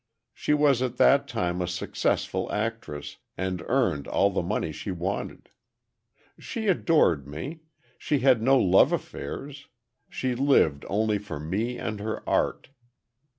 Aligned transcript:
She 0.33 0.55
was 0.55 0.81
at 0.81 0.97
that 0.97 1.27
time 1.27 1.61
a 1.61 1.67
successful 1.67 2.51
actress, 2.51 3.17
and 3.37 3.61
earned 3.67 4.07
all 4.07 4.31
the 4.31 4.41
money 4.41 4.71
she 4.71 4.89
wanted. 4.89 5.49
She 6.39 6.65
adored 6.67 7.27
me, 7.27 7.59
she 7.99 8.17
had 8.21 8.41
no 8.41 8.57
love 8.57 8.91
affairs, 8.91 9.67
she 10.09 10.33
lived 10.33 10.85
only 10.89 11.19
for 11.19 11.39
me 11.39 11.77
and 11.77 11.99
her 11.99 12.27
art. 12.27 12.69